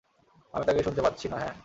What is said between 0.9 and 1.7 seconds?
পাচ্ছি না হ্যাঁ!